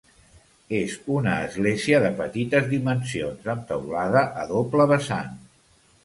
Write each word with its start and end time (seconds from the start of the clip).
És 0.77 0.93
una 1.17 1.33
església 1.49 1.99
de 2.05 2.09
petites 2.21 2.65
dimensions 2.71 3.45
amb 3.53 3.67
teulada 3.73 4.23
a 4.45 4.47
doble 4.53 4.89
vessant. 4.93 5.29